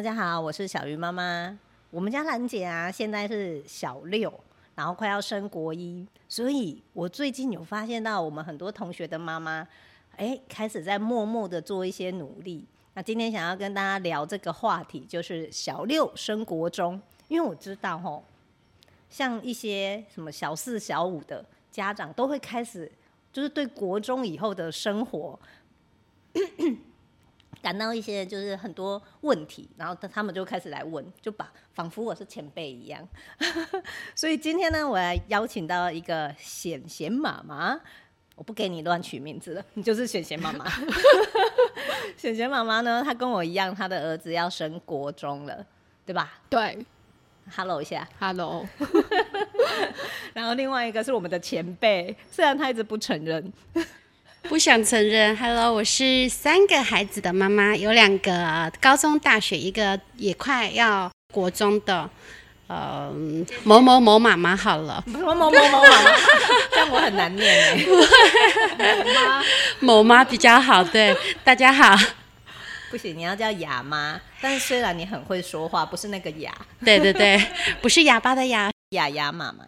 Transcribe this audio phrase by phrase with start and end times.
[0.00, 1.58] 大家好，我是小鱼妈妈。
[1.90, 4.32] 我们家兰姐啊，现在是小六，
[4.74, 9.68] 然后快要升国一，所以我最近有发现到我们很多同学的妈妈，
[10.16, 12.64] 哎，开始在默默的做一些努力。
[12.94, 16.98] 那今天想要跟大家聊这个话题，就是小六升国中，
[17.28, 18.24] 因为我知道吼，
[19.10, 22.90] 像一些什么小四、小五的家长都会开始，
[23.30, 25.38] 就是对国中以后的生活。
[27.62, 33.06] 感到一些就是很多问题，然后他们就开始来问，就把仿佛我是前辈一样。
[34.16, 37.78] 所以今天呢，我来邀请到一个贤贤妈妈，
[38.34, 40.64] 我不给你乱取名字了，你就是贤贤妈妈。
[42.16, 45.64] 贤贤妈妈呢，她跟我一样，她的儿子要升国中了，
[46.06, 46.40] 对吧？
[46.48, 46.84] 对
[47.54, 48.66] ，Hello 一下，Hello。
[50.32, 53.52] 然后另外一个是我们的前辈，虽然他一直不承认。
[54.42, 55.36] 不想承认。
[55.36, 62.08] Hello，我是三个孩子的妈妈，有两个高中、大学，一个也快要国中的，
[62.66, 63.12] 呃，
[63.64, 66.10] 某某某妈妈好了，某某某某妈妈，
[66.70, 67.76] 这样我很难念哎。
[68.78, 69.44] 某妈，
[69.80, 71.96] 某妈比较好，对，大家好。
[72.90, 74.20] 不行，你要叫哑妈。
[74.40, 76.52] 但是虽然你很会说话，不是那个哑，
[76.84, 77.40] 对对对，
[77.80, 79.64] 不是哑巴的哑， 哑哑妈妈。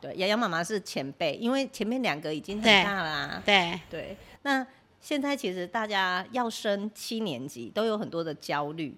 [0.00, 3.42] 对，洋洋妈妈是前辈，因为前面两个已经很大啦啊。
[3.44, 4.66] 对对，那
[5.00, 8.96] 现在其实大家要升七年级，都有很多的焦虑。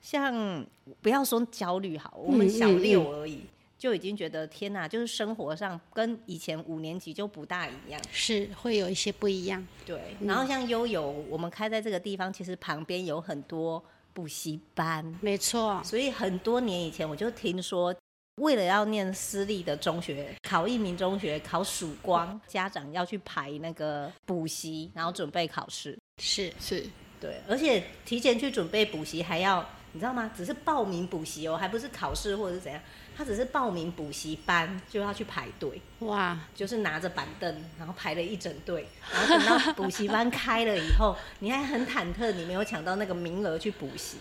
[0.00, 0.64] 像
[1.02, 9.66] 不要说焦虑好，我们小六而已，嗯嗯嗯，就已经觉得天哪，就是生活上跟以前五年级就不大一样，是会有一些不一样。
[9.84, 13.82] 对，然后像悠悠，我们开在这个地方，其实旁边有很多
[14.14, 15.82] 补习班，没错。
[15.84, 17.94] 所以很多年以前我就听说。
[18.38, 25.98] 为了要念私立的中学，考一名中学，考曙光，家长要去排那个补习，然后准备考试。
[26.18, 26.84] 是是，
[27.20, 30.30] 对，而且提前去准备补习还要，你知道吗？
[30.36, 32.80] 只是报名补习哦，还不是考试或者是怎样，
[33.16, 35.80] 他只是报名补习班就要去排队。
[36.00, 44.16] 哇，就是拿着板凳，然后排了一整队，然后等到补习班开了以后，你还很忐忑，你没有抢到那个名额去补习，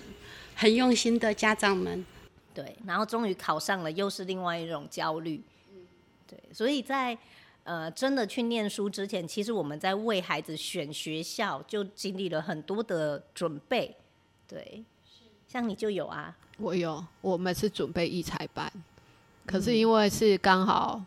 [0.56, 2.06] 很用心的家长们。
[2.58, 5.40] 对，然后终于考上了，又是另外一种焦虑。
[6.26, 7.16] 对，所以在
[7.64, 13.96] 呃真的去念书之前，其实我们在为孩子选学校就经历了很多的准备。
[14.48, 14.84] 对，
[15.48, 18.68] 像你就有啊，我有，我们是准备艺才班，
[19.46, 21.00] 可是因为是刚好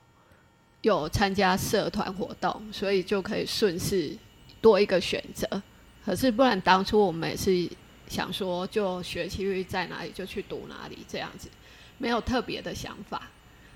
[0.83, 4.17] 有参加社团活动，所以就可以顺势
[4.61, 5.61] 多一个选择。
[6.05, 7.69] 可是不然，当初我们也是。
[8.11, 11.49] 想说就学区在哪里就去读哪里这样子，
[11.97, 13.31] 没有特别的想法。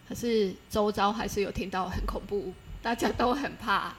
[0.09, 2.53] 可是周遭还是有听到很恐怖，
[2.83, 3.95] 大家都很怕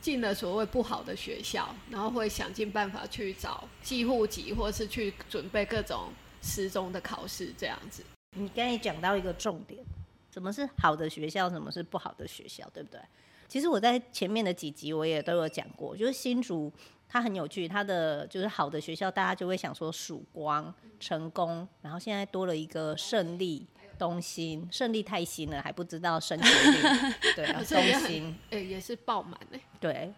[0.00, 8.04] 进了所谓不好的学校，然后会想尽办法去找寄户籍，或是去准备各种失踪的考试这样子。
[8.36, 9.84] 你刚才讲到一个重点，
[10.32, 13.00] 什么是好的学校，什么是不好的学校，对不对？
[13.48, 16.70] 其实我在前面的几集我也都有讲过，就是新竹。
[17.10, 23.66] 它很有趣，它的就是好的学校，大家就会想说曙光、成功，然后现在多了一个胜利、
[23.98, 27.14] 东兴，胜利太新了，还不知道升学率。
[27.34, 29.60] 对 啊，东兴，哎、欸，也是爆满哎。
[29.80, 30.12] 对，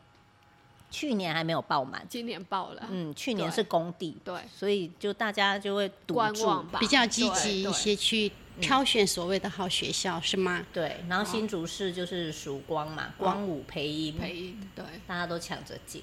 [0.91, 2.85] 去年还没有爆满，今年爆了。
[2.91, 10.67] 嗯，去年是工地，对，所以就大家就会观望吧，比较积极一些去挑选所谓的好学校，嗯、是吗？
[10.73, 16.03] 对，然后新竹市就是曙光嘛，光武培英，培英，对，大家都抢着进。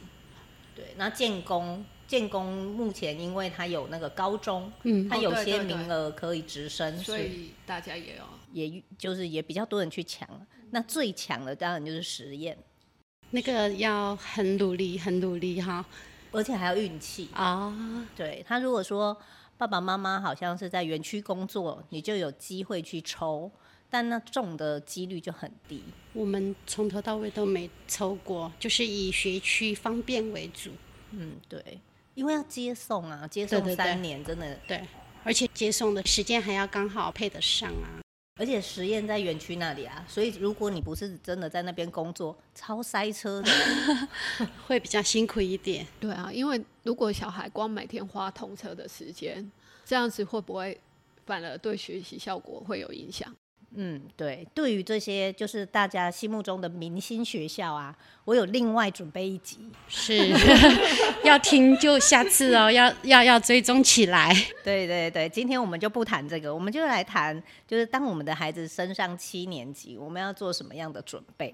[0.76, 8.24] 对，那建工建工目前因为它有那个高中，嗯，它有些名额可以直升，哦、对对对，所以大家也有，
[8.54, 10.28] 也就是也比较多人去抢。
[10.70, 12.56] 那最强的当然就是实验，
[13.32, 15.84] 那个要很努力，很努力哈，
[16.32, 17.30] 而且还要运气。
[17.34, 18.06] 啊。
[18.16, 19.18] 对，他如果说
[19.58, 23.52] 爸爸妈妈好像是在园区工作，你就有机会去抽。
[23.90, 25.82] 但那中的几率就很低。
[26.12, 30.72] 我们从头到尾都没抽过，就是以学区方便为主。
[31.12, 31.80] 嗯，对，
[32.14, 34.88] 因为要接送啊，接送三年真的对，对，
[35.24, 38.04] 而且接送的时间还要刚好配得上啊。
[38.38, 43.52] 而且实验在园区那里啊，所以如果你不是真的在那边工作，超塞车的，
[44.68, 45.86] 会比较辛苦一点。
[46.00, 49.52] 对啊，因为如果小孩光每天花通车的时间，
[49.84, 50.80] 这样子会不会
[51.26, 53.36] 反而对学习效果会有影响？
[53.76, 60.30] 嗯，对，对于这些就是大家心目中的明星学校啊，我有另外准备一集，是
[61.24, 64.34] 要听就下次哦，要要要追踪起来。
[64.64, 71.54] 对对对，今天我们就不谈这个，我们就来谈，就是当我们的孩子升上七年级，我们要做什么样的准备？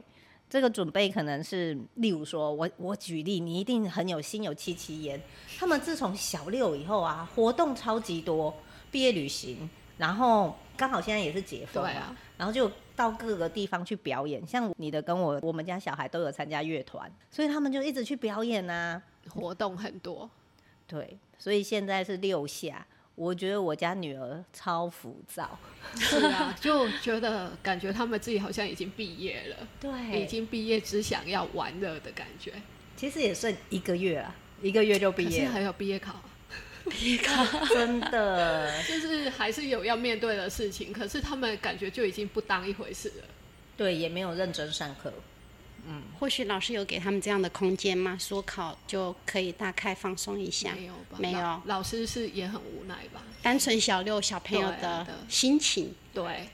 [0.49, 5.19] 这个准备可能是，例如说我我举例，你一定很有心有戚戚焉。
[5.57, 8.55] 他们自从小六以后啊，活动超级多，
[8.91, 9.67] 毕业旅行，
[10.03, 14.45] 然后刚好现在也是解封，对啊，然后就到各个地方去表演。
[14.45, 20.29] 像你的跟我，我们家小孩都有参加乐团，所以他们就一直去表演啊，活动很多。
[20.85, 22.85] 对，所以现在是六下。
[23.15, 25.57] 我觉得我家女儿超浮躁，
[25.95, 32.51] 是啊，就觉得感觉他们自己好像已经毕业了，对，已经毕业只想要玩乐的感觉。
[32.97, 36.15] 其实也剩一个月啊，一个月就毕业，还有毕业考，
[36.89, 43.25] 毕业考真的就是还是有要面对的事情，可是他们感觉就已经不当一回事了，
[43.77, 45.13] 对，也没有认真上课。
[45.85, 48.17] 嗯，或许老师有给他们这样的空间吗？
[48.19, 50.73] 说考就可以大概放松一下？
[50.73, 51.17] 没有吧？
[51.17, 51.61] 没有。
[51.65, 53.21] 老师是也很无奈吧？
[53.41, 56.47] 单纯小六小朋友的心情，对，对，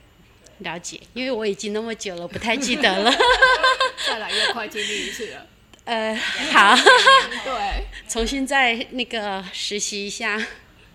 [0.58, 1.00] 了解。
[1.14, 3.12] 因为我已经那么久了，不太记得了。
[4.06, 5.46] 再来越快经历一次了。
[5.84, 6.74] 呃，好。
[7.44, 10.38] 对，重新再那个实习一下。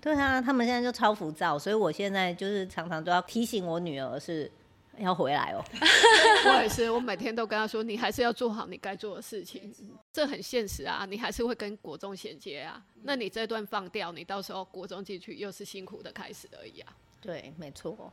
[0.00, 4.50] 对啊，他们现在就超浮躁，所以我现在就是常常都要提醒我女儿是。
[4.98, 5.62] 要回来哦！
[6.48, 9.70] 我也是，我每天都跟她说，你还是要做好你该做的事情，
[10.10, 12.82] 这很现实啊，你还是会跟国中衔接啊。
[13.02, 16.96] 那你这段放掉，你到时候国中进去又是辛苦的开始而已啊。
[17.20, 18.10] 对，没错。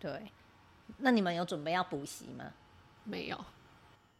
[0.00, 0.10] 对，
[0.96, 2.46] 那你们有准备要补习吗？
[3.04, 3.38] 没有。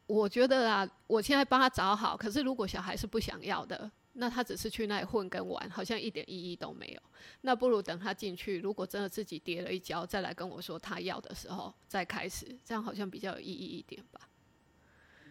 [0.09, 3.89] 我觉得啊，我现在帮他找好，可是如果小孩是不想要的。
[4.21, 7.01] 那他只是去那里混跟玩，好像一点意义都没有。
[7.43, 14.21] 那不如等他进去，如果真的自己跌了一跤，再来跟我说他要的时候再开始，这样好像比较有意义一点吧。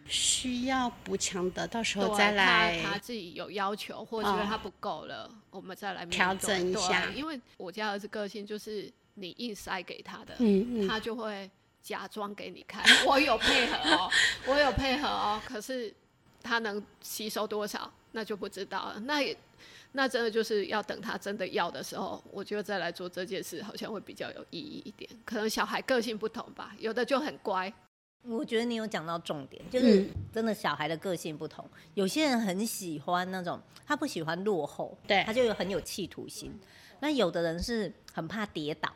[0.06, 2.80] 需要补强的，到时候再来。
[2.82, 7.10] 他，他自己有要求，或者觉得他不够了，哦，我们再来调整一下。
[7.10, 11.50] 因为我家儿子个性就是你硬塞给他的，嗯嗯，他就会
[11.82, 14.10] 假装给你看， 我有配合哦，
[14.46, 15.92] 我有配合哦，可是
[16.42, 17.90] 他能吸收多少？
[18.12, 19.00] 那就不知道了。
[19.00, 19.36] 那也，
[19.92, 25.08] 那真的就是要等他真的要的时候，我觉得再来做这件事，好像会比较有意义一点。
[25.24, 27.72] 可能小孩个性不同吧，有的就很乖。
[28.24, 31.64] 我觉得你有讲到重点，就是真的小孩的个性不同。
[31.72, 36.58] 嗯、有些人很喜欢那种，他不喜欢落后，对，他就有很有企图心。
[37.00, 38.92] 那有的人是很怕跌倒，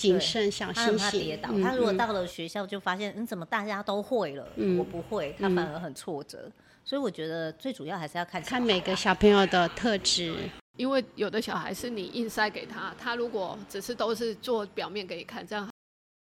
[0.00, 1.50] 谨慎小心，他跌倒。
[1.52, 6.44] 嗯、他如果到了学校就发现，嗯，怎么大家都会了，嗯、我不会，他反而很挫折。
[6.46, 6.52] 嗯
[6.82, 10.34] 所以我觉得最主要还是要看看每个小朋友的特质，
[10.76, 15.70] 因为有的小孩是你硬塞给他，他如果只是都是做表面给你看，这样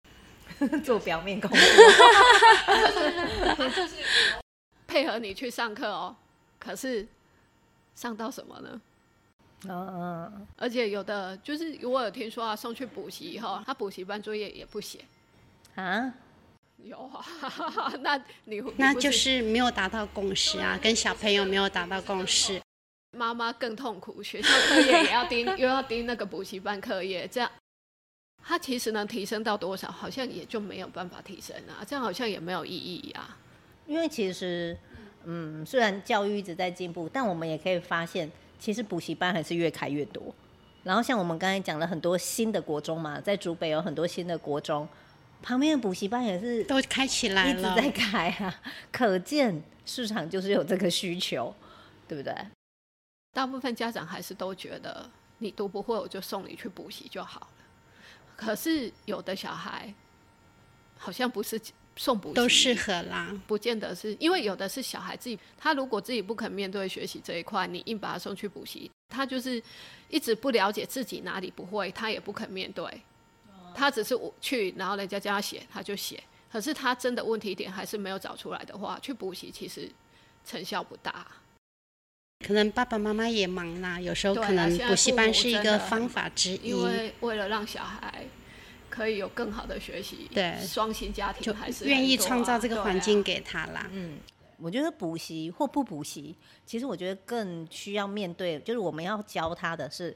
[0.83, 1.59] 做表面工作，
[3.69, 3.95] 就是
[4.87, 6.13] 配合你去上课哦。
[6.57, 7.07] 可是
[7.95, 8.81] 上到什么呢？
[9.67, 14.99] 嗯嗯，而且有的就是我有听说啊，送去补习以后，他补习班作业也不写
[15.75, 16.13] 啊。
[16.77, 17.25] 有啊，
[17.99, 18.15] 那
[18.45, 22.61] 你那就是没有达到共识啊，跟小朋友没有达到共识，
[23.17, 27.51] 妈妈更痛苦，学校课业也要盯， 又要盯那个补习班课业，这样
[28.41, 33.37] 他其实能提升到多少，好像也就没有办法提升啊，这样好像也没有意义啊。
[33.85, 34.77] 因为其实，
[35.25, 40.35] 嗯，虽然教育一直在进步，但我们也可以发现，其实补习班还是越开越多。
[40.83, 44.87] 然后像我们刚才讲了很多新的国中嘛，在竹北有很多新的国中。
[45.41, 48.53] 旁边的补习班也是都开起来了，一直在开啊，
[48.91, 51.55] 可见市场就是有这个需求，
[52.09, 52.35] 对不对？
[53.31, 57.47] 大部分家长还是都觉得你读不会，我就送你去补习就好了。
[58.35, 59.93] 可是有的小孩
[60.97, 61.57] 好像不是
[61.99, 69.61] 送补习都适合啦，不见得是因为有的是小孩自己，他如果自己不肯面对学习这一块，你硬把他送去补习，他就是
[70.07, 73.01] 一直不了解自己哪里不会，他也不肯面对。
[73.75, 76.23] 他只是去，然后人家叫他写，他就写。
[76.49, 79.91] 可是他真的问题点还是没有找出来的话，去补习其实
[80.45, 81.27] 成效不大。
[82.47, 86.69] 可能爸爸妈妈也忙啦，有时候可能补习班是一个方法之一。
[86.69, 88.25] 因为为了让小孩
[88.99, 93.89] 可以有更好的学习，对双薪家庭还是愿意创造这个环境给他啦。
[93.93, 94.19] 嗯，
[94.57, 100.13] 我觉得补习或不补习，其实我觉得更需要面对，就是我们要教他的是。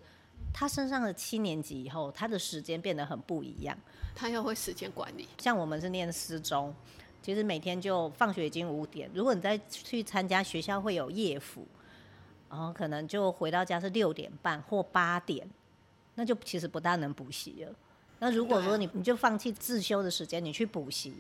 [0.56, 3.76] 他升上了七年级以后，他的时间变得很不一样。
[4.14, 5.28] 他要会时间管理。
[5.40, 6.72] 像我们是念私中，
[7.24, 9.10] 其实每天就放学已经五点。
[9.16, 11.66] 如果你再去参加学校会有夜辅，
[12.52, 15.50] 然后可能就回到家是六点半或八点，
[16.14, 17.74] 那就其实不大能补习了。
[18.24, 21.14] 那如果说你你就放弃自修的时间，你去补习，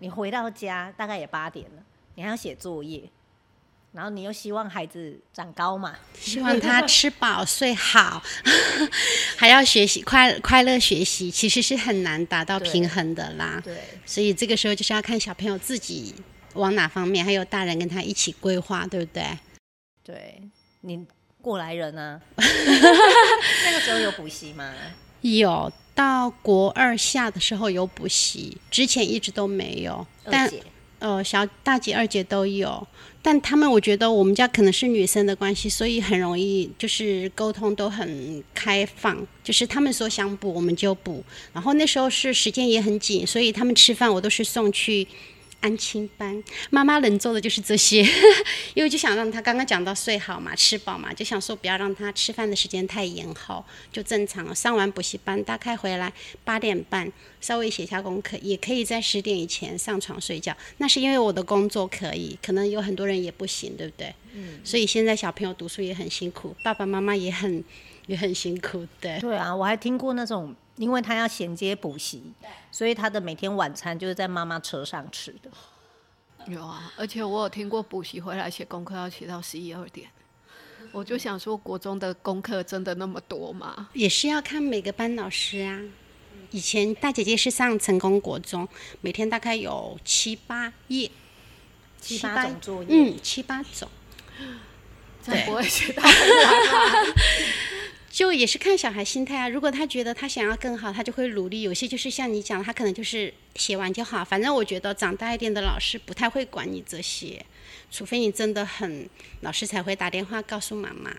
[0.00, 1.82] 你回到家大概也八点了，
[2.16, 3.08] 你还要写作业。
[3.92, 5.94] 然后你又希望孩子长高嘛？
[6.18, 8.20] 希望他吃饱睡好，
[9.38, 13.60] 还要学习快快乐学习，其实是很难达到平衡的啦。
[13.62, 16.12] 对，所以这个时候就是要看小朋友自己
[16.54, 19.38] 往哪方面，还有大人跟他一起规划，对不对？
[20.02, 20.42] 对，
[20.80, 21.06] 你
[21.40, 24.74] 过来人啊， 那个时候有补习吗？
[25.20, 30.06] 有，到国二下的时候有补习，之前一直都没有。
[30.24, 30.50] 但
[30.98, 32.86] 呃，小大姐、二姐都有，
[33.20, 41.22] 但他们我觉得我们家可能是女生的关系，所以很容易就是沟通都很开放，就是他们说想补我们就补。
[41.52, 45.06] 然后那时候是时间也很紧，所以他们吃饭我都是送去。
[45.64, 48.06] 安亲班，妈妈能做的就是这些，
[48.74, 56.12] 因为就想让他刚刚讲到睡好嘛，吃饱嘛，就想说不要让他吃饭的时间太延后，就正常上完补习班，大概回来
[56.44, 60.54] 八点半，稍微写下功课，也可以在十点以前上床睡觉。
[60.76, 64.14] 那是因为我的工作可以，可能有很多人也不行，对不对？
[64.34, 64.60] 嗯。
[64.62, 67.64] 所以现在小朋友读书也很辛苦，爸爸妈妈也很
[68.06, 69.18] 也很辛苦，对。
[69.18, 70.54] 对啊，我还听过那种。
[70.76, 72.32] 因为他要衔接补习，
[72.70, 75.50] 所以他的每天晚餐就是在妈妈车上吃的。
[76.46, 80.10] 有啊，而且我有听过补习回来写功课要写到十一二点，
[80.92, 83.88] 我就想说，国中的功课真的那么多吗？
[83.94, 85.80] 也是要看每个班老师啊。
[86.50, 88.68] 以前大姐姐是上成功国中，
[89.00, 91.10] 每天大概有七八页，
[92.00, 93.88] 七八种作业，嗯，七八种，
[95.24, 96.02] 对，不会写到。
[98.14, 101.62] 就也是看小孩心态啊，如果他觉得他想要更好，他就会努力。
[101.62, 104.24] 有些就是像你讲，他可能就是写完就好。
[104.24, 107.44] 反正我觉得长大一点的老师不太会管你这些，
[107.90, 111.12] 除非你真的很，老师才会打电话告诉妈妈。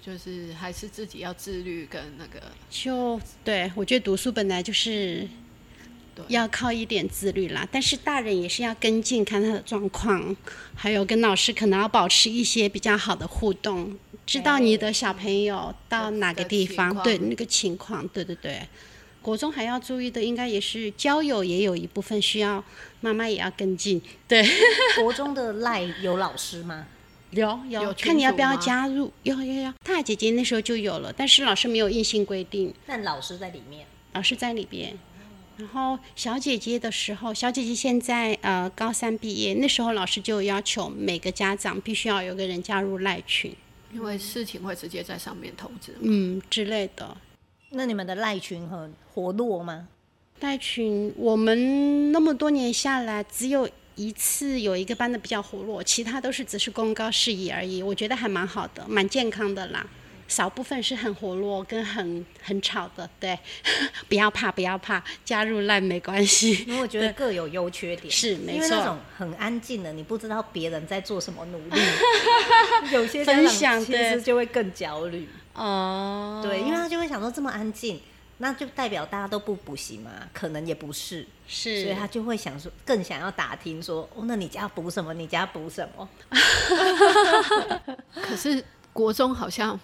[0.00, 2.40] 就是还是自己要自律跟那个。
[2.70, 5.28] 就对，我觉得读书本来就是
[6.28, 7.68] 要靠一点自律啦。
[7.70, 10.34] 但是大人也是要跟进看他的状况，
[10.74, 13.98] 还有跟老师可能要保持一些比较好的互动。
[14.26, 18.60] 知道你的小朋友到哪个地方，对那个情况，对对对。
[19.20, 22.62] 国中还要注意的，应该也是交友，也有一部分需要
[23.00, 24.00] 妈妈也要跟进。
[24.28, 24.44] 对，
[25.00, 26.86] 国中的赖有老师吗？
[27.30, 29.10] 有有，有看你要不要加入。
[29.22, 32.72] 有有有，大姐姐那时候就有了，但是老师没有硬性规定。
[32.86, 34.96] 但老师在里面，老师在里边。
[35.56, 43.54] 然后小姐姐的时候，小姐姐现在呃高三毕业，那时候老师就要求每个家长必须要有个人加入赖群。
[43.94, 47.16] 因为事情会直接在上面通知，嗯之类的。
[47.70, 49.88] 那你们的赖群很活络吗？
[50.40, 57.82] 赖群，我们那么多年下来，只有一次有一个班的比较活络，其他都是只是公告事宜而已。
[57.82, 59.86] 我觉得还蛮好的，蛮健康的啦。
[60.26, 63.38] 少部分是很活络跟很很吵的，对，
[64.08, 66.64] 不要怕，不要怕，加入烂没关系。
[66.66, 68.54] 因为我觉得各有优缺点，是没错。
[68.54, 71.80] 因为那种很安静的，你不知道别人在做什么努力，
[72.92, 75.28] 有些分享其实就会更焦虑。
[75.52, 78.00] 哦，对，因为他就会想说这么安静，
[78.38, 80.10] 那就代表大家都不补习嘛？
[80.32, 85.12] 可能也不是，是，所以他就会想说，更想要打听说，哦，那你家补什么？
[85.14, 86.08] 你家补什么？
[88.20, 89.78] 可是国中好像。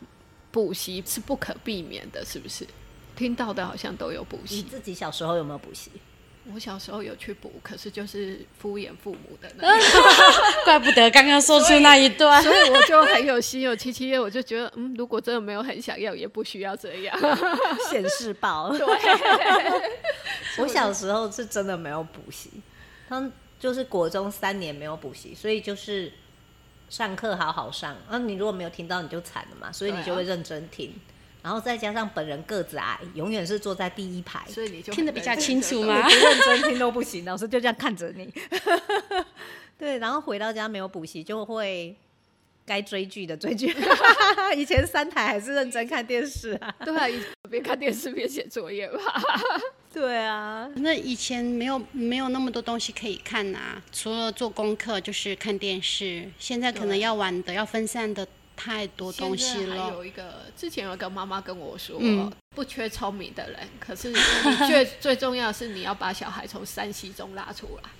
[0.50, 2.66] 补习是不可避免的，是不是？
[3.16, 4.56] 听到的好像都有补习。
[4.56, 5.90] 你自己小时候有没有补习？
[6.54, 10.02] 我小时候有去补，可是就是敷衍父母的那种
[10.64, 17.16] 怪不得刚刚说出那一段，所以，所以我就很有心有戚戚焉，我就觉得，嗯，如果真的没有很想要，也不需要这样
[17.90, 18.70] 现世报。
[18.76, 18.86] 对，
[20.58, 22.50] 我小时候是真的没有补习，
[23.08, 23.30] 他们
[23.60, 26.10] 就是国中三年没有补习，所以就是。
[26.90, 38.34] 上课好好上，啊，你如果没有听到，你就惨了嘛，所以你就会认真听，啊、然后再加上本人个子矮，永远是坐在第一排，所以你就听得比较清楚嘛，不认真听都不行，老师就这样看着你。
[39.78, 41.96] 对，然后回到家没有补习，就会
[42.66, 43.72] 该追剧的追剧。
[44.56, 47.06] 以前三台还是认真看电视啊，对啊，
[47.48, 48.98] 边看电视边写作业吧。
[49.92, 56.30] 对啊，那以前没有没有那么多东西可以看呐、啊，除了做功课就是看电视。
[56.38, 59.84] 现在可能要玩的、要分散的太多东西了。
[59.84, 64.12] 还有一个，之前有一个妈妈跟我说，嗯、不缺聪明的人，可是
[64.68, 67.90] 最 最重要的是你要把小孩从山西中拉出来。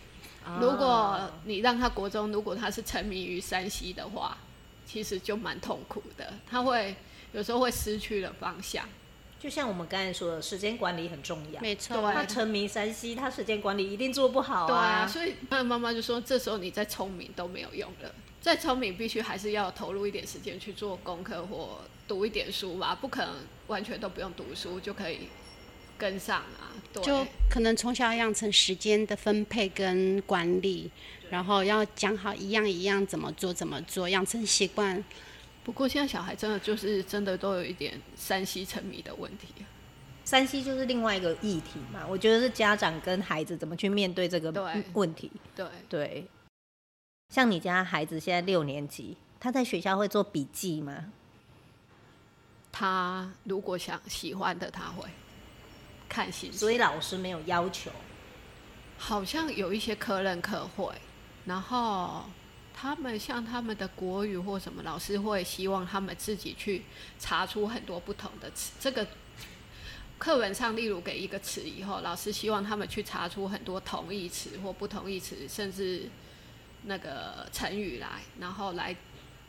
[0.60, 4.38] 如果你让他国中，如果他是沉迷于山西的话，
[4.86, 6.94] 其实就蛮痛苦的，他会
[7.32, 8.88] 有时候会失去了方向。
[9.40, 11.58] 就像我们刚才说的，时间管理很重要。
[11.62, 14.68] 没错，他沉迷山西他时间管理一定做不好啊。
[14.68, 23.34] 对啊，所以他的妈妈就说：“这时候你再聪明都没有用了，再聪明必须还是要投入一点时间去做功课或读一点书吧，不可能
[23.68, 25.20] 完全都不用读书就可以
[25.96, 30.90] 跟上啊。”对，就可能从小要养成时间的分配跟管理，
[31.30, 35.02] 然后要讲好一样一样怎么做怎么做，养成习惯。
[35.62, 39.48] 不过现在小孩真的就是真的都有一点山西沉迷的问题
[40.24, 42.06] 山西就是另外一个议题嘛。
[42.08, 44.50] 我觉得是家长跟孩子怎么去面对这个
[44.92, 45.30] 问题。
[45.54, 46.06] 对对。
[46.06, 46.28] 对
[47.30, 51.12] 像你家孩子现在六年级，他在学校会做笔记吗？
[52.72, 55.08] 他如果想喜欢的，他会
[56.08, 56.58] 看心情。
[56.58, 57.90] 所以老师没有要求。
[58.98, 60.92] 好像有一些科任课会，
[61.44, 62.24] 然后
[62.80, 66.82] 他们像他们的国语或什么，老师会希望他们自己去
[67.18, 68.72] 查出很多不同的词。
[68.80, 69.06] 这个
[70.16, 76.08] 课文上，例如给一个词以后，老师希望他们去查出很多同义词或不同义词，甚至
[76.84, 78.96] 那个成语来，然后来。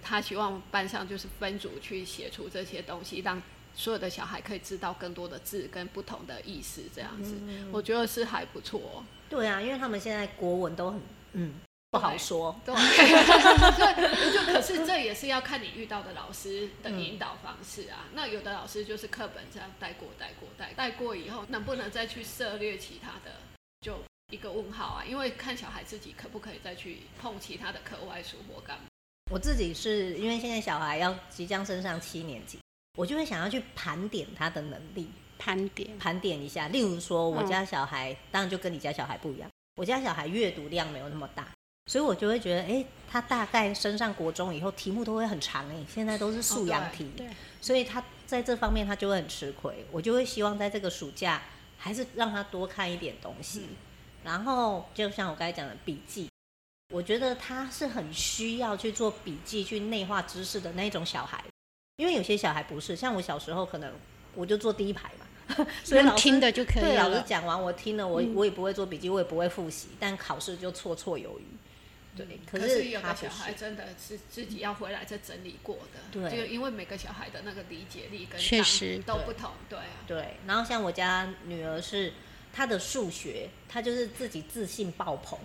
[0.04, 3.40] 他希望班上就是分组去写出这些东西，让
[3.76, 9.04] 所有的小孩可以知道更多的字跟不同的意思，这样子，嗯、我觉得是还不错。
[9.30, 11.00] 对啊，因为他们现在国文都很
[11.34, 11.54] 嗯
[11.92, 12.56] 不好说。
[12.66, 18.06] 对， 对就可是这也是要看你遇到的老师的引导方式啊。
[18.06, 23.36] 嗯、那有的老师就是课本这样带过带过带带过以后，能不能再去涉猎其他的，
[23.82, 24.00] 就
[24.32, 25.04] 一个问号啊。
[25.06, 28.84] 因为看小孩自己可不可以再去碰其他的课外书或干嘛。
[29.30, 32.60] 我自己是因为现在小孩要即将升上七年级，
[32.98, 36.70] 我就会想要去盘点他的能力，盘点盘点一下。
[36.70, 41.48] 例如说，我家小孩、嗯、当然就跟你家小孩不一样，我家小孩阅读量没有那么大，
[41.88, 47.28] 所以我就会觉得，哎、欸，他大概升上国中以后，题目都会很长哎、欸，现在都是素养题，对，
[47.60, 49.86] 所以他在这方面他就会很吃亏。
[49.92, 51.42] 我就会希望在这个暑假
[51.78, 53.76] 还是让他多看一点东西，嗯、
[54.24, 56.30] 然后就像我刚才讲的笔记。
[56.94, 61.42] 我觉得他是很需要去做笔记、去内化知识的那种小孩，
[61.96, 62.98] 因为有些小孩不是。
[62.98, 63.90] 像我小时候，可能
[64.36, 66.88] 我就坐第一排嘛， 所以老师听的就可以了。
[66.90, 71.46] 对，老师讲完我听了，我我也不会做笔记，我也不会复习，但考试就绰绰有余。
[72.16, 76.00] 对，可是有的小孩真的是自己要回来再整理过的。
[76.12, 79.52] 对，就因为每个小孩的那个理解力跟确实都不同。
[79.70, 80.36] 对啊，对。
[80.46, 82.12] 然后像我家女儿是
[82.54, 85.40] 她的数学，她就是自己自信爆棚。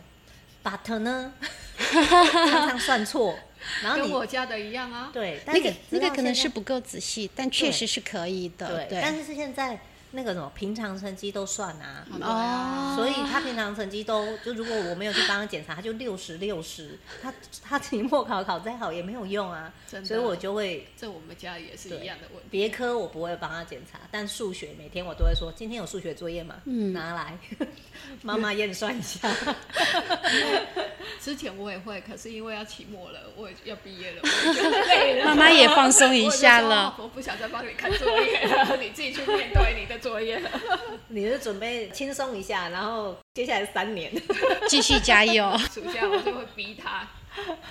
[0.65, 1.33] But 呢，
[1.79, 3.39] 常常算错，
[3.85, 5.11] 然后跟我家的一样啊。
[5.13, 8.67] 对，那个那个可能是不够仔细，但确实是可以的。
[8.67, 9.79] 对，对，但是现在。
[10.13, 22.49] 那个什么平常成绩都算啊，哦，所以他平常成绩都就如果我没有去帮他检查，他就六十六十，他他期末考考再好也没有用啊，真的，所以我就会，这我们家也是一样的问题。
[22.51, 26.57] 别科我不会帮他检查，但数学每天我都会说，今天有数学作业吗？
[26.65, 27.39] 嗯，拿来，
[28.23, 29.29] 妈妈验算一下。
[31.21, 36.95] 之前我也会，可是因为要期末了，我要毕业了，我就 累了，妈妈也放松一下了。
[36.99, 40.41] 我，我不想再帮你看作业了，你自己去面对你的作业。
[41.09, 44.13] 你是准备轻松一下，然后接下来三年
[44.69, 45.57] 继续加油。
[45.73, 47.09] 暑假我就会逼他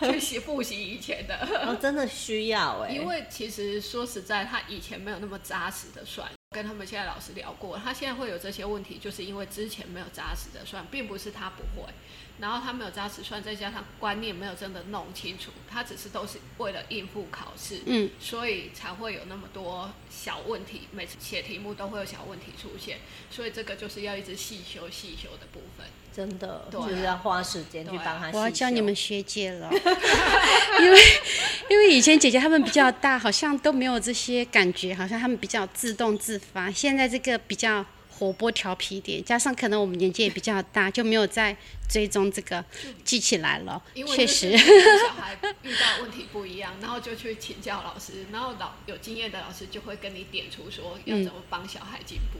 [0.07, 1.35] 去习复习以前的。
[1.65, 6.29] 哦，真的需要哎，因为其实说实在，他以前没有那么扎实的算。
[6.51, 11.85] 跟他们现在老师聊过，他现在会有这些问题，就是因为之前没有扎实的算，并不是他不会。
[12.39, 22.97] 然后他没有扎实算，再加上观念没有真的弄清楚，他只是都是为了应付考试，嗯，所以才会有那么多小问题，每次写题目都会有小问题出现，
[23.31, 28.29] 所以这个就是要一直细修细修的部分，真的，对啊，就是要花时间去帮他。
[28.33, 29.71] 我要教你们学姐了，
[30.81, 30.99] 因为
[31.69, 37.85] 因为以前姐姐他们比较大，好像都没有这些感觉，好像他们比较自动自发，现在这个比较。
[38.17, 41.55] 活泼调皮一点，加上可能我们年纪也比较大，就没有再
[41.89, 42.63] 追踪这个
[43.03, 43.81] 记起来了。
[43.93, 52.39] 因为确实，小孩遇到问题不一样，然后就去请教老师，然后老有经验的老师就会跟你点出说要怎么帮小孩进步。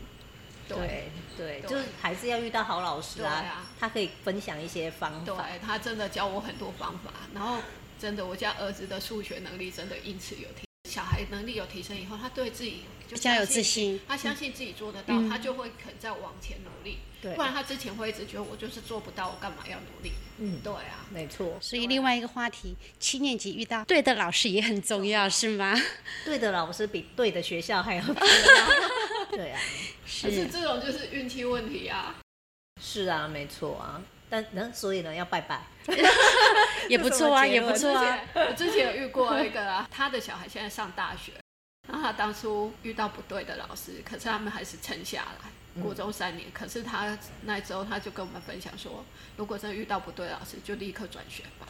[0.67, 5.33] 嗯、对对，对，就是还是要遇到好老师啊，啊他可以分享一些方法。
[5.33, 7.59] 对，他真的教我很多方法，然后
[7.99, 10.64] 真的我家儿子的数学能力真的因此有提。
[10.95, 16.99] 小孩能力有提升以后，他对自己就比较有自信，他相信自己做得到，嗯、他就会肯再往前努力。
[17.21, 20.13] 对，不然他之前会一直觉得我就是做不到，我干嘛要努力？
[20.38, 21.58] 嗯，对啊，没错。
[21.60, 25.75] 所以另外一个话题，七年级遇到对的老师也很重要，是吗？
[26.23, 29.36] 对的老师比对的学校还要重要。
[29.36, 29.60] 对啊，
[30.21, 32.15] 可是这种就是运气问题啊。
[32.81, 34.01] 是啊，没错啊。
[34.29, 35.61] 但那所以呢，要拜拜，
[36.89, 38.19] 也不错啊，也不错啊。
[38.33, 41.33] 我之前有遇过一个啊，他的小孩现在上大学，
[41.88, 46.49] 然后他当初遇到不对的老师，可是他们还是撑下来，国中三年。
[46.51, 49.05] 可是他那时候他就跟我们分享说，
[49.38, 51.67] 如果真的遇到不对的老师，就立刻转学吧。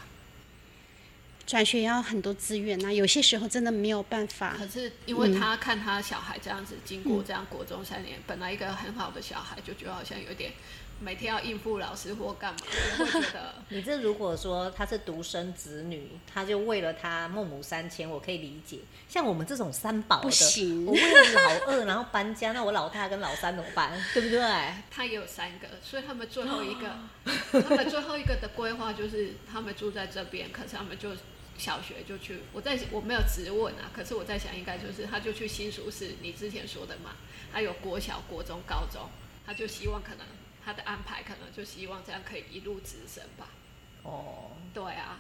[1.46, 4.56] 转学要很多资源呐、啊，有些时候真的没有办法。
[4.58, 10.52] 可是因为他看他小孩这样子，经过这样国中三年，嗯、本来一个很好的小孩，就觉得好像有点
[11.00, 12.60] 每天要应付老师或干嘛，
[13.00, 18.80] 我会觉得 你这如果说他是独生子女，他就为了他孟母三迁，我可以理解。
[19.08, 23.92] 像我们这种三宝的，不行，我为了老二然后搬家，那我老大跟老三怎么办？
[24.14, 24.40] 对不对？
[24.90, 31.12] 他也有三个，所以他们最后一个，他们最后一个的规划就是他们住在这边，可是他们就。
[31.58, 37.12] 小学就去，我在我没有质问啊，可是我在想，应该就是他就去新竹市，你之前说的嘛，
[37.50, 39.10] 他有国小、国中、高中，
[39.46, 40.28] 他就希望可能
[40.66, 43.50] 他的安排可能就希望这样可以一路直升吧。
[44.04, 45.20] 哦，对啊，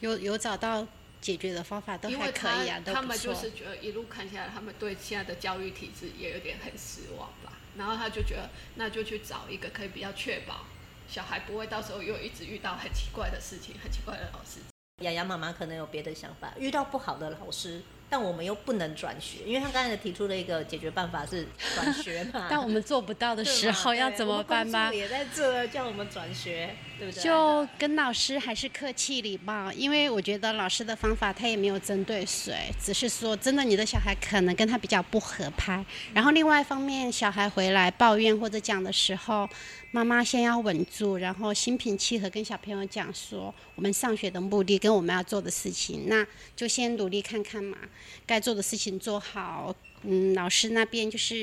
[0.00, 0.86] 有有找到
[1.20, 7.58] 解决的方法都还可以啊，他，他们就是觉得一路看下来，他们对现在的教育体制也有点很失望吧。
[7.76, 10.64] 然后他就觉得，那就去找一个可以比较确保
[11.08, 14.60] 小孩不会到时候又一直遇到很奇怪的事情、很奇怪的老师。
[15.02, 22.46] 雅雅妈妈可能有别的想法，遇到不好的老师，但我们又不能转学，因为他刚才提出了一个解决办法是转学嘛。
[22.50, 24.92] 但我们做不到的时候要怎么办吗？
[24.92, 26.74] 也在这叫我们转学，
[27.22, 35.84] 就跟老师还是客气礼貌，因为我觉得老师的方法他也没有针对谁，只是说真的，你的小孩可能跟他比较不合拍。
[36.14, 39.48] 然后另外一方面，小孩回来抱怨或者讲的时候。
[39.92, 47.78] 妈妈先要稳住，然后心平气和跟小朋友讲说，我们上学的目的跟我们要做的事情，那就先努力看看嘛，
[48.26, 49.74] 该做的事情做好。
[50.08, 51.36] 嗯，老师那边就是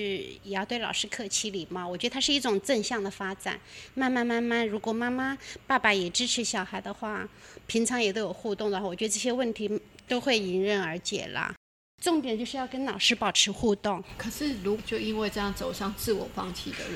[0.43, 3.60] 也要对老师客气礼貌，我觉得它是一种正向的发展。
[3.93, 7.28] 慢慢慢慢，如果妈妈爸爸也支持小孩的话，
[7.67, 9.69] 平常也都有互动的话，我觉得这些问题
[10.08, 11.54] 都会迎刃而解啦。
[12.02, 14.02] 重点就是要跟老师保持互动。
[14.17, 16.95] 可是如就因为这样走上自我放弃的路。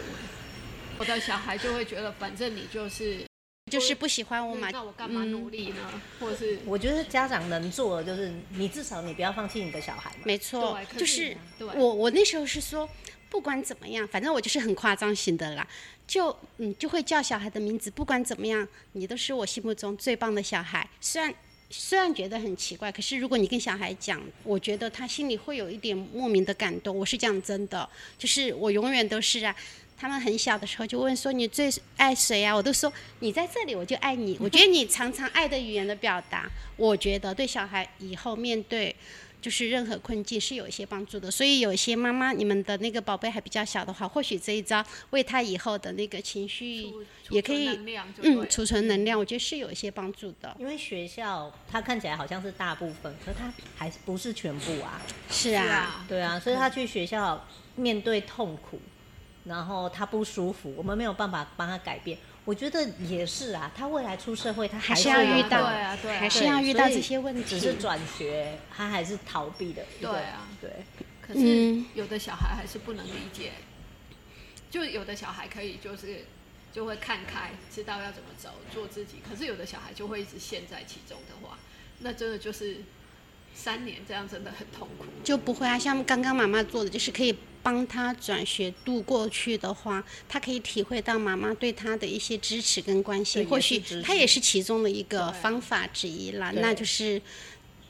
[0.97, 3.26] 我的小孩就会觉得，反正你就是
[3.69, 5.91] 就是不喜欢我嘛，那我干嘛努力呢？
[5.93, 10.17] 嗯、或者是我觉得家长能做的就是，你至少你不要放弃你的小孩嘛。
[10.23, 12.89] 没错，就是我我那时候是说，
[13.29, 15.67] 不管怎么样，反正我就是很夸张型的啦，
[16.07, 20.89] 就嗯就会叫小孩的名字，不管怎么样，你都是我心目中最棒的小孩。
[21.01, 21.33] 虽然
[21.69, 26.97] 虽然觉得很奇怪，可是如果你跟小孩讲，我觉得他心里会有一点莫名的感动。
[26.97, 29.53] 我是讲真的，就是我永远都是啊。
[29.99, 32.55] 他们很小的时候就问说，你最爱谁啊？
[32.55, 34.37] 我都说你在这里我就爱你。
[34.41, 38.95] 我觉得你常常爱的语言的表达，我觉得对小孩以后面对
[39.41, 41.31] 就是任何困境是有一些帮助的。
[41.31, 46.93] 所以有些妈妈，你们的那个宝贝还比较小的话，或许这一招为他以后的那个情绪
[47.29, 47.67] 也可以
[48.21, 50.55] 嗯储存能量，我觉得是有一些帮助的。
[50.59, 55.01] 因为学校他看起来好像是大部分，可是它还不是全部啊。
[55.31, 57.43] 是啊，对啊，所以他去学校
[57.75, 58.79] 面对痛苦。
[59.47, 62.17] 然后他不舒服，我们没有办法帮他改变。
[62.43, 67.43] 我觉得也是啊，他未来出社会，他还是要遇到，对啊，对，还是要遇到这些问题。
[67.43, 69.83] 只是转学，他还是逃避的。
[69.99, 70.71] 对啊，对。
[71.21, 73.51] 可是有的小孩还是不能理解，
[74.71, 76.25] 就有的小孩可以就是
[76.71, 79.17] 就会看开，知道要怎么走，做自己。
[79.29, 81.57] 可是有的小孩就会一直陷在其中的话，
[81.99, 82.77] 那真的就是
[83.53, 85.03] 三年这样真的很痛苦。
[85.23, 87.37] 就不会啊，像刚刚妈妈做的，就是可以。
[87.67, 96.49] 帮他转学度过去的话，他可以体会到妈妈对他的一些支持跟关心，或许他也是其中的一个方法之一啦。
[96.55, 97.21] 那就是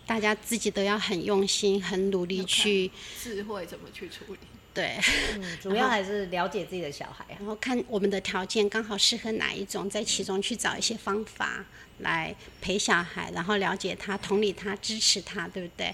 [0.07, 2.89] 大家自己都要很用心、很努力去
[3.21, 4.39] 智慧怎么去处理。
[4.73, 4.99] 对，
[5.35, 11.63] 嗯，主要还是了解自己的小孩啊，然后看我们的条件刚好适合哪一种，在其中去找一些方法
[11.99, 15.93] 来陪小孩，然后了解他、同理他、支持他，对不对？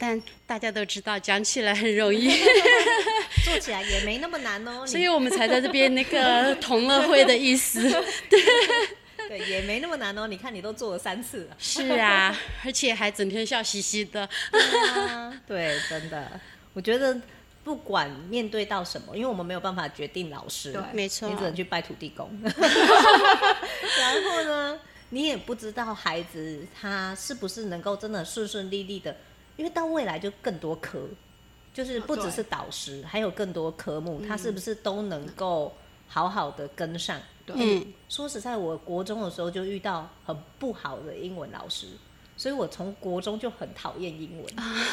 [0.00, 2.30] 但大家都知道，讲起来很容易，
[3.44, 4.86] 做起来也没那么难哦。
[4.86, 7.82] 所以我们才在这边那个 同乐会的意思。
[8.30, 8.40] 对，
[9.28, 10.28] 对，也没那么难哦。
[10.28, 11.56] 你看，你都做了三次了。
[11.58, 12.32] 是啊，
[12.64, 14.28] 而且还整天笑嘻嘻的。
[15.48, 16.40] 对，真的，
[16.72, 17.20] 我觉得
[17.64, 22.30] 不管面对到什么，因为我们没有办法决定老师，对，没错，你只能去拜土地公。
[22.44, 22.54] 然
[24.22, 24.78] 后呢，
[25.10, 29.16] 你也不知道孩子他是不是能够真的顺顺利利的。
[29.58, 31.00] 因为到未来就更多科，
[31.74, 35.74] 就是不只是导师，还有更多科目，他是不是都能够
[36.06, 37.20] 好好的跟上？
[37.44, 41.88] 对，嗯，说实在，我国中的时候就遇到很不好的英文老师，
[42.36, 44.46] 所以我从国中就很讨厌英文。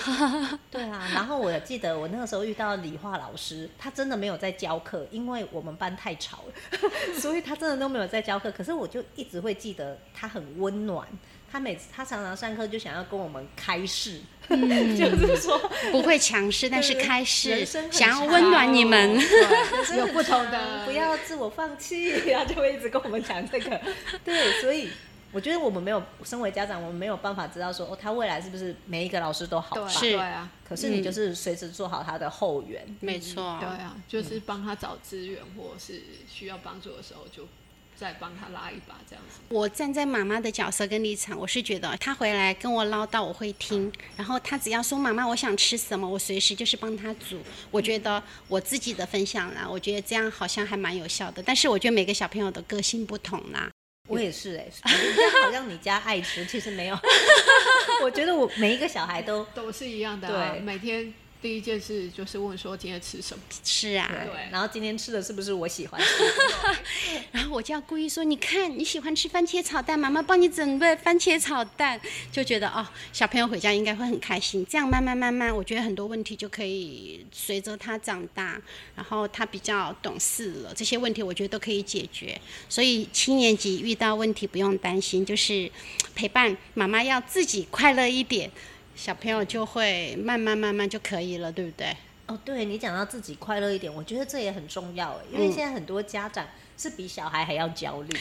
[0.71, 8.51] 对啊，然后我也记得我那个时候遇到理化老师，他真的没有在教课，因为我们班太吵了， 所以他真的都没有在教课。
[8.51, 11.07] 可是我就一直会记得他很温暖。
[11.55, 14.59] 他每次他常常上课就想要跟我们开示，嗯、
[14.93, 15.57] 就是说
[15.89, 19.17] 不会强势，但是开示，想要温暖你们，
[19.97, 23.79] 有不同的，不要自我放弃， 然后就会一直跟我们讲这个。
[24.25, 24.89] 对，所以
[25.31, 29.87] 我觉得我们没有，身为家长，我们没有办法知道说，哦，他未来是不是每一个老师都好吧？
[29.87, 30.51] 是，对啊。
[30.67, 32.83] 可是你就是随时做好他的后援。
[32.85, 33.57] 嗯、没错。
[33.61, 37.47] 对啊，就是帮他找资源，或是需要帮助的时候就。
[37.97, 39.39] 再帮他拉一把，这样子。
[39.49, 43.91] 我站在妈妈的角色跟立场，我是觉得他回来跟我唠叨，我会听。
[44.17, 47.41] 然后他只要说妈妈，我想吃什么，我随时就是帮他煮。
[47.71, 51.41] 我觉得我自己的分享啦，我觉得这样好像还蛮有效的。
[51.41, 53.69] 但是我觉得每个小朋友的个性不同啦。
[54.07, 56.99] 我也是哎、欸，好像你家爱吃，其实没有。
[58.03, 61.13] 我觉得我每一个小孩都 都是一样的、啊，对，每天。
[61.45, 63.43] 第一件事就是问说今天吃什么？
[63.63, 64.49] 是啊，对。
[64.51, 67.21] 然后今天吃的是不是我喜欢吃的？
[67.31, 74.65] 然后我就要故意说，你看你喜欢吃番茄炒蛋，妈妈帮你准备番茄炒蛋，就觉得哦，小朋友回家应该会很开心。
[74.67, 78.59] 这样慢慢慢慢，我觉得很多问题就可以随着他长大，
[78.95, 82.41] 然后他比较懂事了，这些问题我觉得都可以解决。
[82.67, 85.71] 所以七年级遇到问题不用担心，就是
[86.15, 88.49] 陪伴妈妈要自己快乐一点。
[88.95, 91.95] 小朋友就会慢慢慢慢就可以了，对不对？
[92.27, 98.19] 哦，对，你讲到自己快乐一点，我觉得这也很重要，因为现在很多家长是比小孩还要焦虑。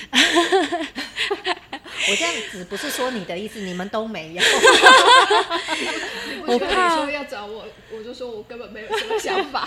[2.08, 4.42] 我这样子不是说你的意思，你们都没有。
[6.46, 9.66] 我怕说要找我，我就说我根本没有什么想法。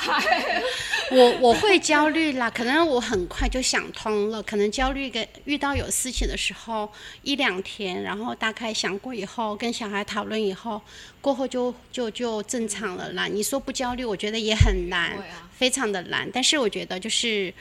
[1.12, 4.44] 我我会焦虑啦，可能我很快就想通了。
[4.44, 6.92] 可能焦虑跟遇到有事情的时候
[7.24, 10.80] 一两天，然后大概想过以后，跟小孩讨论以后，
[11.20, 13.26] 过后就就就正常了啦。
[13.26, 15.18] 你说不焦虑，我觉得也很难，
[15.58, 16.30] 非常的难。
[16.32, 17.52] 但是我觉得就是。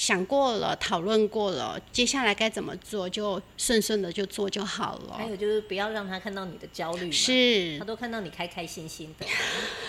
[0.00, 5.14] 想过了，讨论过了，接下来该怎么做，就顺顺的就做就好了。
[5.16, 9.26] 还有就是不要让他看到你的焦虑，是，他都看到你开开心心的，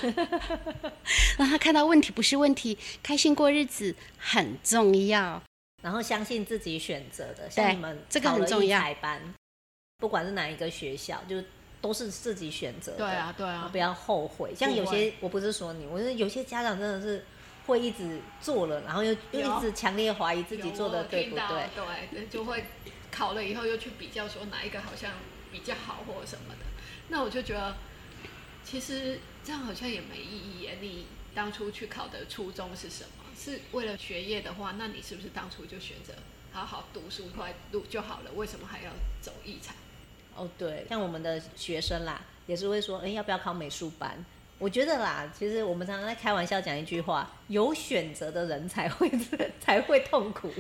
[1.38, 5.42] 让他看到问题不是问题，开心过日子很重要。
[5.82, 8.82] 然后相信自己选择的，像你们这个很重要。
[9.02, 9.22] 班
[9.98, 11.44] 不管是哪一个学校，就
[11.82, 12.98] 都是自己选择的。
[13.00, 14.54] 对啊，对啊，不要后悔。
[14.56, 17.24] 像有些，我不是说你，我是有些家长真的是。
[17.68, 21.46] 会一直做了，然后又又一直强烈怀疑自己做的对不对？
[22.12, 22.66] 对，就会
[23.12, 25.12] 考了以后又去比较，说哪一个好像
[25.52, 26.66] 比较好或什么的。
[27.10, 27.76] 那我就觉得，
[28.64, 30.78] 其实这样好像也没意义耶。
[30.82, 33.10] 你当初去考的初衷是什么？
[33.38, 36.14] 是为了学业的话，那你是不是当初就选择
[36.52, 38.32] 好好读书快读就好了？
[38.34, 39.74] 为什么还要走艺才？
[40.36, 44.24] 哦，对，像我们的学生啦，也是会说，哎，要不要考美术班？
[44.62, 49.12] 我觉得啦，其实我们常常在开玩笑讲一句话：有选择的人才会
[49.60, 50.52] 才会痛苦。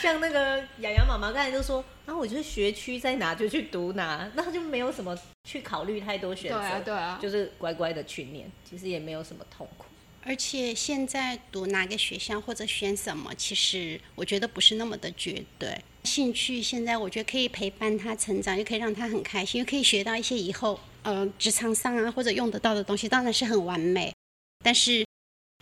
[0.00, 9.86] 像那个洋洋妈妈刚才就说：“啊，我觉得学区在哪就去读哪，那他就没有什么去考虑太多选择。”对啊，对啊，就是乖乖的去念，其实也没有什么痛苦。
[10.22, 15.76] 而且现在读哪个学校或者选什么，其实我觉得不是那么的绝对。
[16.04, 20.78] 兴趣现在我觉得可以陪伴他成长，又可以让他很开心，又可以学到一些以后。
[21.08, 24.12] 呃，职场上啊，或者用得到的东西，当然是很完美。
[24.62, 25.06] 但是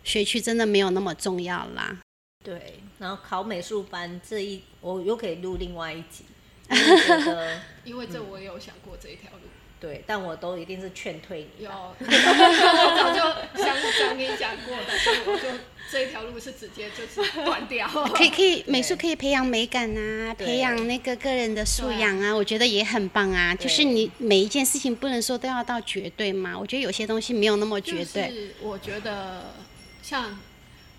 [0.03, 1.97] 学区真的没有那么重要啦。
[2.43, 6.25] 对，然后考美术班这一，我又可以录另外一集。
[7.85, 9.37] 因为这我也有想过这一条路。
[9.37, 11.65] 嗯对，但我都一定是劝退你。
[11.65, 15.43] 有， 我早就想想你讲过的，所以我就
[15.91, 17.87] 这一条路是直接就是断掉。
[17.87, 23.53] 可以可以，美术可以培养美感啊，培养那个个人的素养啊，我觉得也很棒啊。
[23.53, 28.27] 就是你每一件事情不能说都要到绝对嘛，我觉得有些东西没有那么绝对。
[28.27, 29.53] 就是我觉得
[30.01, 30.39] 像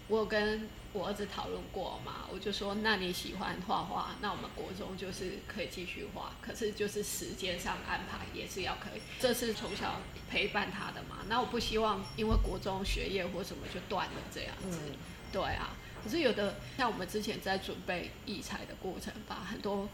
[0.08, 0.68] 我跟。
[0.98, 9.00] 我儿子讨论过嘛，我就说，那你喜欢画画，那我们国中就是可以继续画，可是就是时间上安排也是要可以。
[9.20, 14.80] 这是从小陪伴他的嘛，那我不希望因为国中学业或什么就断了这样子。
[14.88, 14.96] 嗯、
[15.30, 15.70] 对啊，
[16.02, 19.88] 可是有的像我们之前在准备艺才的过程吧，很多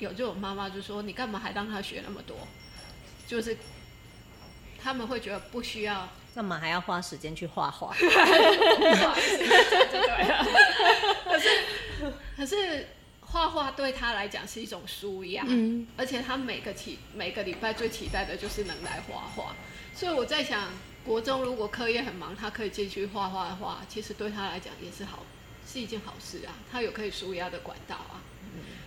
[0.00, 2.36] 有这种妈妈就说，你干嘛还让他学那么多？
[3.28, 3.56] 就是
[4.82, 6.08] 他们会觉得不需要。
[6.34, 7.94] 干嘛还要花时间去画画？
[11.24, 11.48] 可是，
[12.36, 12.88] 可是
[13.20, 19.54] 画画对他来讲是一种舒压，嗯，而且他每个期每个礼拜最期待的就是能来画画。
[19.94, 20.68] 所以我在想，
[21.04, 25.24] 国中如果课业很忙，他可以继续画画的话，其实对他来讲也是好，
[25.66, 26.54] 是一件好事啊。
[26.70, 28.22] 他有可以舒压的管道啊。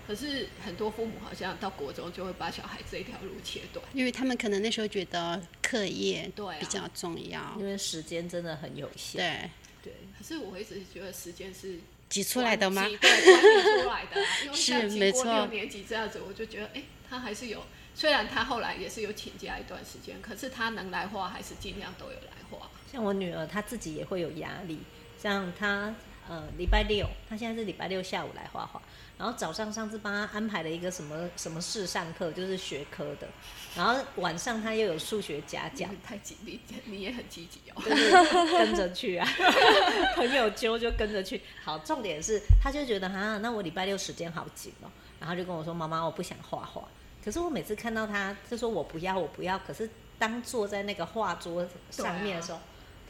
[0.05, 9.49] 可是很多父母好像到国中就会把小孩这一条路切断，因为他们可能那时候觉得课业对比较重要，啊、因为时间真的很有限。
[9.81, 12.83] 对对，可是我一直觉得时间是挤出来的吗？
[12.83, 14.27] 对，管理出来的、啊。
[14.43, 15.23] 因为是没错。
[15.25, 17.63] 六年级这样子，我就觉得，哎，他还是有，
[17.95, 22.69] 虽然他后来也是有请假一段时间，可是他能来画还是尽量都有来画。
[22.91, 24.79] 像我女儿，她自己也会有压力，
[25.21, 25.95] 像她。
[26.29, 28.81] 呃礼拜六，他现在是礼拜六下午来画画，
[29.17, 33.27] 然后早上上次帮他安排了一个什么什么试上课，就是学科的，
[33.75, 38.11] 然后晚上他又有数学家教，太积极，你也很积极哦，就是
[38.57, 39.27] 跟着去啊，
[40.15, 41.41] 朋友揪就跟着去。
[41.63, 46.83] 好，重点是他就觉得啊，那我礼拜六时间好紧哦，然后就跟我说妈妈，我不想画画。
[47.23, 49.57] 可是我每次看到他，就说我不要，我不要。
[49.59, 52.59] 可是当坐在那个画桌上面的时候。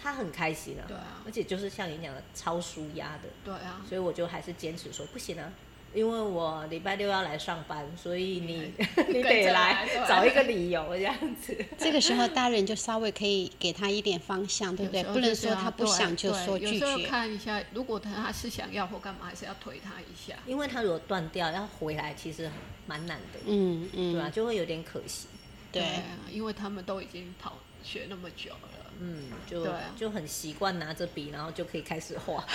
[0.01, 5.51] 他很开心啊，对啊，而且就是像你讲的超舒压的，对啊，所以我就还是坚持说不行啊，
[5.93, 8.73] 因为我礼拜六要来上班，所以你
[9.07, 11.55] 你 得来找一个理由这样子。
[11.77, 15.03] 这个时候大人就稍微可以给他一点方向，对不对？
[15.03, 17.05] 不能说他不想就说拒绝。
[17.05, 20.35] 看一下，如果他是想要或干嘛，还是要推他一下。
[20.47, 22.49] 因为他如果断掉要回来，其实
[22.87, 24.29] 蛮难的，嗯嗯，对吧？
[24.29, 25.27] 就会有点可惜。
[25.71, 25.83] 对，
[26.31, 27.53] 因为他们都已经跑
[27.83, 28.69] 学那么久了。
[28.99, 32.45] 嗯，就、啊、就很习惯拿着笔，然后就可以开始画。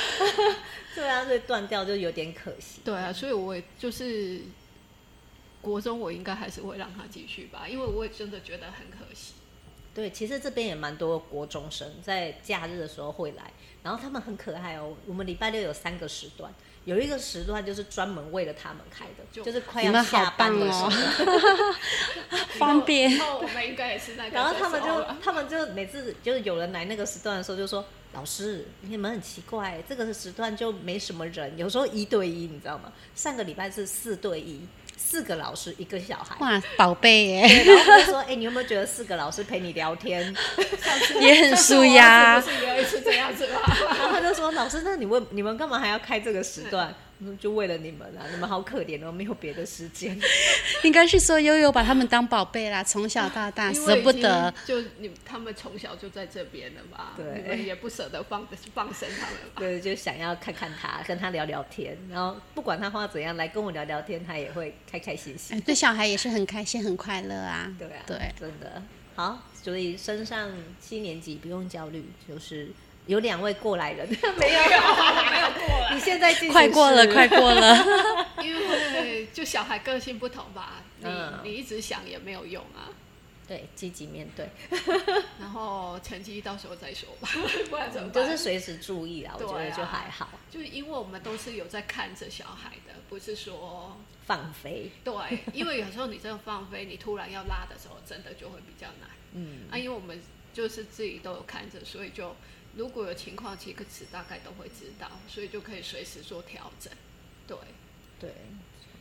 [0.94, 2.80] 对啊，所以断掉就有点可惜。
[2.84, 4.40] 对啊，所以我也就是
[5.60, 9.34] 国中，我应该还是会让他继续吧，因为我也真的觉得很可惜。
[9.94, 14.96] 对，其实这边也蛮多国中生在假日的时候会来，然后他们很可爱哦。
[15.06, 16.52] 我们礼拜六有三个时段。
[16.84, 20.92] 有一个时段就是专门为了他们开的，就，就是快要下班的时候，哦、
[22.58, 23.10] 方便。
[23.16, 24.30] 然 后我们应该也是那个。
[24.30, 32.92] 然后他们就他们就每次就是有人来那个时段的时候，就说：“老师，你们很奇怪，这个时段就没什么人，有时候一对一，你知道吗？
[33.14, 34.60] 上个礼拜是四对一。”
[34.98, 37.64] 四个老师一个小孩，哇，宝贝耶！
[37.64, 40.34] 然后就说：“哎、欸，你有没有觉得四个老师陪你聊天
[41.20, 43.60] 也很舒压？”不是有一次这样子吗。
[43.96, 46.92] 然 后他就说：“老师，那你问你们干嘛还要开这个时段？”
[47.40, 48.24] 就为了你们啊！
[48.30, 50.18] 你们好可怜哦，没有别的时间。
[50.84, 54.52] 应该是说悠悠把他们当宝贝啦，从小到大舍不得。
[54.64, 59.56] 就你他们从小就在这边了嘛，对，你们也不舍得放 放生他们吧。
[59.58, 65.60] 对，就想要看看他，跟他聊聊天，然后不管他画怎样来跟我聊聊天，他也会开开心心。
[65.62, 67.68] 对小孩也是很开心很快乐啊。
[67.78, 68.82] 对啊，对，真的
[69.16, 69.42] 好。
[69.60, 70.50] 所以升上
[70.80, 72.68] 七年级不用焦虑，就是。
[73.08, 74.06] 有两位过来人，
[74.38, 75.94] 没有，没有过来。
[75.94, 77.74] 你现在快过了，快过了。
[78.44, 82.92] 因为就小孩个性不同吧，嗯、你你一直想也没有用啊。
[83.48, 84.46] 对，积极面对。
[85.40, 87.30] 然后成绩到时候再说吧，
[87.70, 88.22] 不然怎么办？
[88.22, 90.28] 就是随时注意啊，我觉得就还好。
[90.50, 94.90] 就是因为我们都是有在看着小孩的，不是说放飞。
[95.02, 95.14] 对，
[95.54, 99.08] 因为有时候你这样放飞，你突然要拉的时候，真的就会比较难。
[99.32, 99.60] 嗯。
[99.70, 100.20] 啊，因为我们
[100.52, 102.36] 就是自己都有看着，所以就。
[102.78, 106.92] 如果有情况，其实大概都会知道，所以就可以随时做调整。
[107.44, 107.56] 对，
[108.20, 108.30] 对，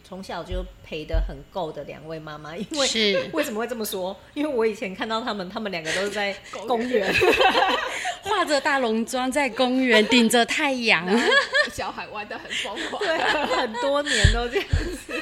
[0.04, 4.20] 从小就陪得很够的两位妈妈，因为是 为什么会这么说？
[4.34, 6.36] 因为我以前看到他们，他们两个都是在
[6.68, 7.14] 公园，
[8.24, 11.08] 化 着大浓妆在公园顶着太阳，
[11.72, 13.16] 小孩玩的很疯狂，对，
[13.56, 14.68] 很多年都这样
[15.06, 15.14] 子。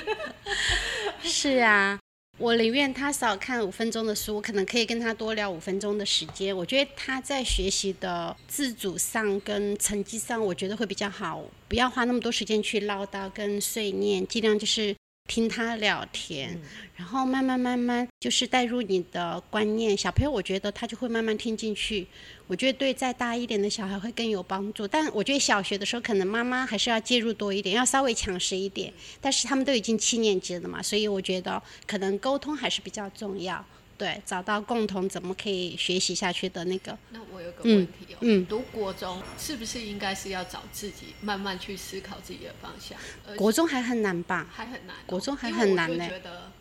[1.22, 2.00] 是啊。
[2.38, 6.56] 我宁愿他少看五分钟的书，我可能可以跟他多聊五分钟的时间。
[6.56, 11.42] 我觉得他在学习的自主上跟成绩上，我觉得会比较好。
[11.70, 14.94] 不要花那么多时间去唠叨跟碎念，尽量就是。
[15.28, 16.62] 听他聊天，嗯，
[16.96, 22.08] 然后慢慢慢慢就是带入你的观念，小朋友我觉得他就会慢慢听进去。
[22.48, 28.94] 我觉得对再大一点的小孩会更有帮助，但我觉得小学的时候可能妈妈还是要介入多一点，要稍微强势一点。
[29.20, 33.66] 但是他们都已经七年级了嘛，所以我觉得可能沟通还是比较重要。
[33.98, 36.98] 对，找到共同怎么可以学习下去的那个。
[37.12, 42.98] 那我有个问题哦，嗯，读国中是不是应该是要找自己慢慢去思考自己的方向？
[43.38, 44.48] 国中还很难吧？
[44.54, 46.04] 还很难，国中还很难呢。
[46.04, 46.52] 我觉得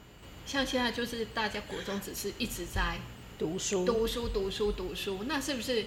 [0.47, 2.99] 像现在就是大家国中只是一直在
[3.39, 5.87] 读书、读书、读书、读书，那是不是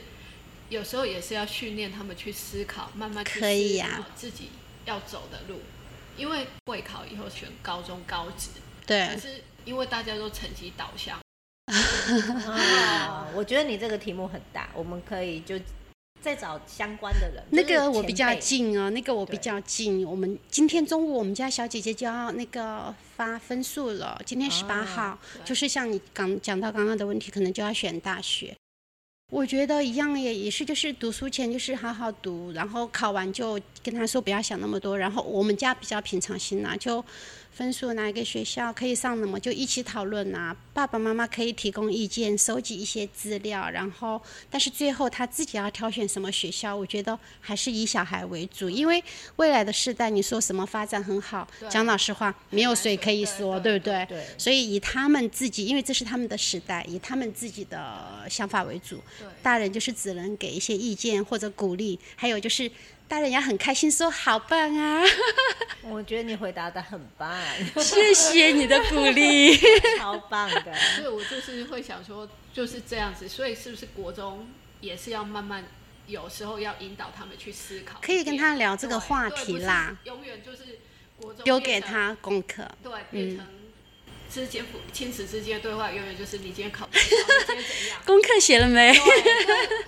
[0.69, 4.49] 有时候也是要训练他们去思考，慢慢去思考自己
[4.85, 5.61] 要走的路？
[6.17, 8.49] 因为会考以后选高中、高职，
[8.85, 11.17] 对，可是因为大家都成绩导向。
[12.47, 15.59] 哦，我觉得你这个题目很大，我们可以就
[16.21, 17.43] 再找相关的人。
[17.49, 20.05] 那个我比较近哦，那个我比较近。
[20.07, 28.55] 我们今天中午我们家小姐姐就要那个发分数了，今天十八号，哦，就是像你刚讲到刚刚的问题，可能就要选大学。
[29.29, 34.97] 我觉得一样也也是，就是读书前就是好好读，然后考完就跟他说不要想那么多。
[34.97, 37.03] 然后我们家比较平常心啦，就
[37.57, 40.55] 分数哪一个学校可以上的嘛，就一起讨论呐。
[40.75, 49.03] 爸爸妈妈可以提供意见，收集一些资料，然后但是最后他自己要挑选什么学校，我觉得还是以小孩为主，因为
[49.37, 54.05] 未来的世代你说什么发展很好，讲老实话，没有谁可以说，对不对？
[54.07, 54.23] 对。
[54.37, 59.01] 所以以他们自己，因为这是他们的时代，以他们自己的想法为主。
[59.41, 62.69] 大人就是只能给一些意见或者鼓励，还有就是
[63.07, 65.01] 大人也很开心说好棒啊！
[65.83, 67.33] 我觉得你回答的很棒，
[67.81, 69.55] 谢谢你的鼓励，
[69.97, 70.73] 超棒的。
[70.95, 74.47] 所以我就是会想说就是这样子，所以是不是国中
[74.81, 75.63] 也是要慢慢，
[76.05, 79.97] 有时候要引导他们去思考，可以跟他聊这个话题啦。
[80.03, 80.79] 永远就是
[81.21, 83.45] 国中丢给他功课，对，变成。
[83.45, 83.56] 嗯
[84.33, 84.63] 之间
[84.93, 87.09] 亲子之间的对话，永远就是你今天考不好， 你
[87.45, 87.99] 今天怎样？
[88.05, 88.95] 功课写了没？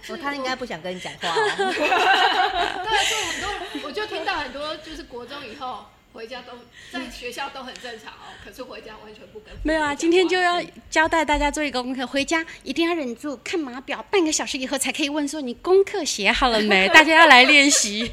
[0.08, 1.36] 哦，他应该不想跟你讲话哦。
[1.58, 3.50] 对，所以很多，
[3.84, 6.54] 我就听到很多，就是国中以后回家都
[6.92, 9.54] 在学校都很正常哦，可是回家完全不跟。
[9.64, 16.88] 没有啊，今天就要交代大家做一个功课，回家一定要忍住看码表，半个小时以后才可以问说你功课写好了没？
[16.90, 18.12] 大家要来练习。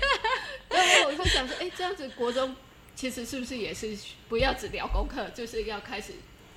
[0.68, 2.54] 对，我会想说，哎，这样子国中。
[2.96, 3.96] 其实是不是也是
[4.28, 6.14] 不要只聊功课，就是要开始？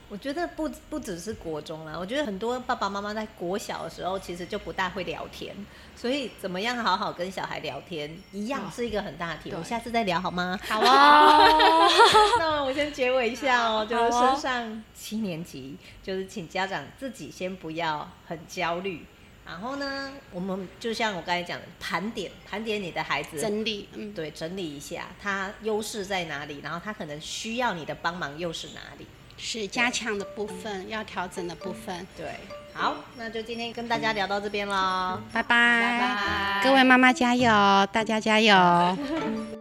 [0.08, 5.56] 我觉得不不只是国中啦，我觉得很多爸爸妈妈在国小的时候其实就不大会聊天，
[5.96, 9.58] 所以怎么样好好跟小孩聊天，一样是一个很大的题目。
[9.60, 10.60] 我下次再聊好吗？
[10.68, 11.38] 好啊。
[12.40, 19.06] 那我先结尾一下哦，就是升上七年级，就是请家长自己先不要很焦虑。
[19.50, 32.06] 然后呢，我们就像我刚才讲的，盘点盘点你的孩子，整理，嗯，对，整理一下他优势在哪里，然后他可能需要你的帮忙又是哪里，是加强的部分，要调整的部分。
[32.16, 32.36] 对，
[32.74, 37.50] 好，那就今天跟大家聊到这边喽，拜拜，拜拜，各位妈妈加油，
[37.92, 38.54] 大家加油。